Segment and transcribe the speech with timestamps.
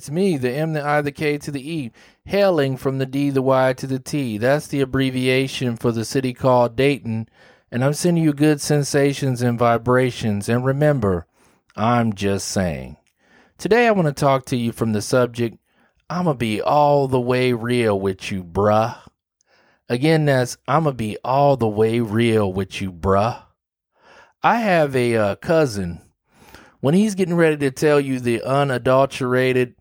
[0.00, 1.92] It's me, the M, the I, the K to the E,
[2.24, 4.38] hailing from the D, the Y to the T.
[4.38, 7.28] That's the abbreviation for the city called Dayton,
[7.70, 10.48] and I'm sending you good sensations and vibrations.
[10.48, 11.26] And remember,
[11.76, 12.96] I'm just saying.
[13.58, 15.58] Today, I want to talk to you from the subject
[16.08, 18.96] I'm going to be all the way real with you, bruh.
[19.90, 23.42] Again, that's I'm going to be all the way real with you, bruh.
[24.42, 26.00] I have a uh, cousin.
[26.80, 29.74] When he's getting ready to tell you the unadulterated,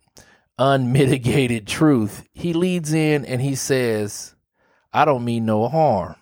[0.60, 4.36] unmitigated truth, he leads in and he says,
[4.92, 6.16] I don't mean no harm.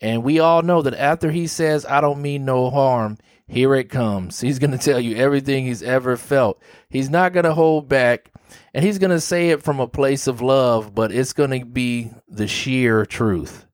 [0.00, 3.90] And we all know that after he says, I don't mean no harm, here it
[3.90, 4.40] comes.
[4.40, 6.60] He's going to tell you everything he's ever felt.
[6.88, 8.32] He's not going to hold back
[8.74, 11.64] and he's going to say it from a place of love, but it's going to
[11.64, 13.66] be the sheer truth.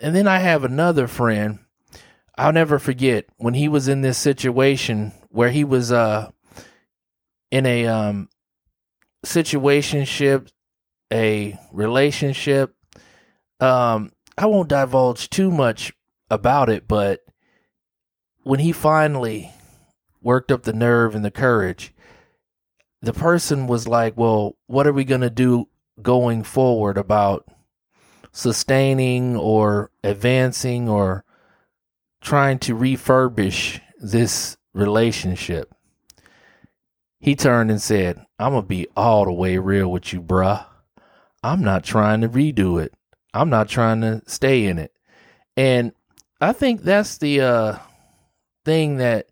[0.00, 1.58] And then I have another friend.
[2.38, 6.30] I'll never forget when he was in this situation where he was uh
[7.50, 8.28] in a um
[9.26, 10.50] situationship,
[11.12, 12.74] a relationship.
[13.60, 15.92] Um I won't divulge too much
[16.30, 17.20] about it, but
[18.42, 19.52] when he finally
[20.22, 21.92] worked up the nerve and the courage,
[23.02, 25.68] the person was like, Well, what are we going to do
[26.02, 27.48] going forward about
[28.32, 31.24] sustaining or advancing or
[32.20, 35.74] trying to refurbish this relationship?
[37.18, 40.64] He turned and said, I'm going to be all the way real with you, bruh.
[41.42, 42.92] I'm not trying to redo it.
[43.32, 44.92] I'm not trying to stay in it.
[45.56, 45.92] And
[46.40, 47.78] I think that's the uh,
[48.64, 49.28] thing that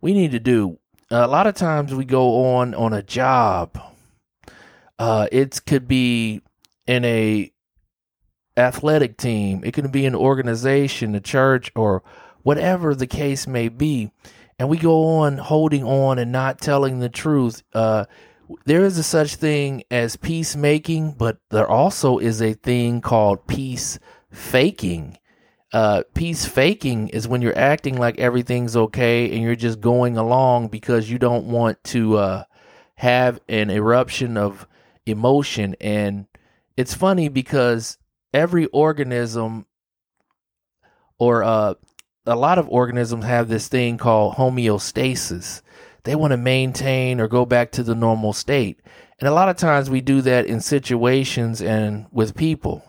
[0.00, 0.78] we need to do
[1.10, 3.80] a lot of times we go on on a job.
[4.98, 6.42] Uh, it could be
[6.86, 7.50] in a
[8.56, 9.62] athletic team.
[9.64, 12.02] It could be an organization, a church, or
[12.42, 14.10] whatever the case may be.
[14.58, 17.62] And we go on holding on and not telling the truth.
[17.72, 18.06] Uh,
[18.64, 23.98] there is a such thing as peacemaking, but there also is a thing called peace
[24.30, 25.18] faking
[25.72, 30.68] uh, peace faking is when you're acting like everything's okay and you're just going along
[30.68, 32.44] because you don't want to uh,
[32.94, 34.66] have an eruption of
[35.04, 35.76] emotion.
[35.80, 36.26] And
[36.76, 37.98] it's funny because
[38.32, 39.66] every organism
[41.18, 41.74] or uh,
[42.28, 45.62] a lot of organisms have this thing called homeostasis.
[46.04, 48.80] They want to maintain or go back to the normal state.
[49.18, 52.84] And a lot of times we do that in situations and with people.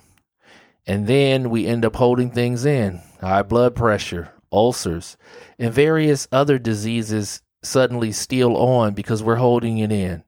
[0.85, 5.17] And then we end up holding things in high blood pressure, ulcers,
[5.57, 10.23] and various other diseases suddenly steal on because we're holding it in.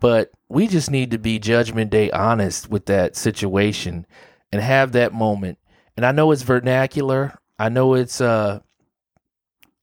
[0.00, 4.06] But we just need to be judgment day honest with that situation
[4.50, 5.58] and have that moment.
[5.96, 8.60] And I know it's vernacular, I know it's uh,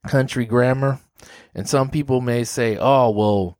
[0.08, 1.00] country grammar,
[1.54, 3.58] and some people may say, oh, well,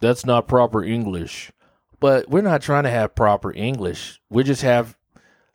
[0.00, 1.52] that's not proper English.
[2.00, 4.20] But we're not trying to have proper English.
[4.28, 4.96] We're just have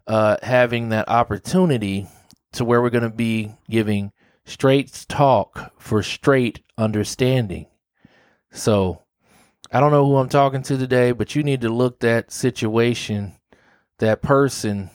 [0.08, 2.08] uh, having that opportunity
[2.54, 4.14] to where we're going to be giving
[4.46, 7.68] straight talk for straight understanding.
[8.52, 9.04] So
[9.72, 13.36] I don't know who I'm talking to today, but you need to look that situation,
[14.00, 14.90] that person,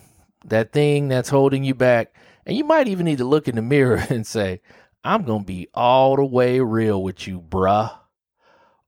[0.47, 2.15] that thing that's holding you back.
[2.47, 4.61] And you might even need to look in the mirror and say,
[5.05, 7.93] I'm going to be all the way real with you, bruh.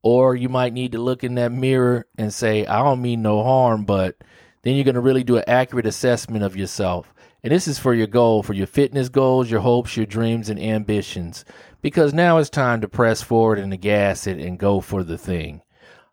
[0.03, 3.43] Or you might need to look in that mirror and say, I don't mean no
[3.43, 4.17] harm, but
[4.63, 7.13] then you're going to really do an accurate assessment of yourself.
[7.43, 10.59] And this is for your goal, for your fitness goals, your hopes, your dreams, and
[10.61, 11.45] ambitions.
[11.83, 15.19] Because now it's time to press forward and to gas it and go for the
[15.19, 15.63] thing.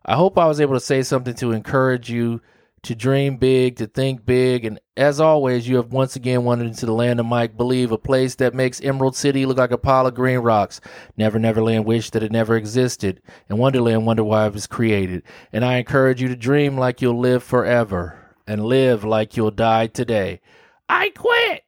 [0.04, 2.42] I hope I was able to say something to encourage you
[2.82, 4.64] to dream big, to think big.
[4.64, 7.98] And as always, you have once again wandered into the land of Mike Believe, a
[7.98, 10.80] place that makes Emerald City look like a pile of green rocks.
[11.16, 15.22] Never Neverland wish that it never existed, and Wonderland wonder why it was created.
[15.52, 19.86] And I encourage you to dream like you'll live forever and live like you'll die
[19.86, 20.40] today.
[20.88, 21.62] I quit.